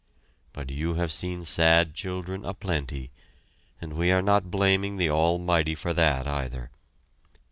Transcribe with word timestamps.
But 0.51 0.71
you 0.71 0.95
have 0.95 1.11
seen 1.11 1.45
sad 1.45 1.93
children 1.93 2.43
a 2.43 2.55
plenty, 2.55 3.11
and 3.79 3.93
we 3.93 4.11
are 4.11 4.23
not 4.23 4.49
blaming 4.49 4.97
the 4.97 5.11
Almighty 5.11 5.75
for 5.75 5.93
that 5.93 6.25
either. 6.25 6.71